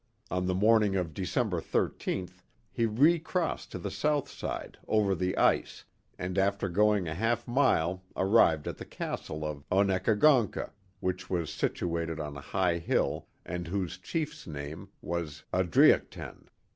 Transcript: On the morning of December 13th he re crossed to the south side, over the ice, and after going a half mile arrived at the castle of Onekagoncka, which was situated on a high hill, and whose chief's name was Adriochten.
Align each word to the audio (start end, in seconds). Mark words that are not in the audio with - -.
On 0.31 0.47
the 0.47 0.55
morning 0.55 0.95
of 0.95 1.13
December 1.13 1.61
13th 1.61 2.41
he 2.71 2.87
re 2.87 3.19
crossed 3.19 3.71
to 3.71 3.77
the 3.77 3.91
south 3.91 4.31
side, 4.31 4.79
over 4.87 5.13
the 5.13 5.37
ice, 5.37 5.83
and 6.17 6.39
after 6.39 6.69
going 6.69 7.07
a 7.07 7.13
half 7.13 7.47
mile 7.47 8.01
arrived 8.15 8.67
at 8.67 8.77
the 8.79 8.85
castle 8.85 9.45
of 9.45 9.63
Onekagoncka, 9.69 10.71
which 11.01 11.29
was 11.29 11.53
situated 11.53 12.19
on 12.19 12.35
a 12.35 12.41
high 12.41 12.79
hill, 12.79 13.27
and 13.45 13.67
whose 13.67 13.99
chief's 13.99 14.47
name 14.47 14.89
was 15.03 15.43
Adriochten. 15.53 16.47